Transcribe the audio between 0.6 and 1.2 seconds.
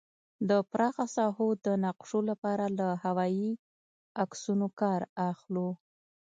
پراخه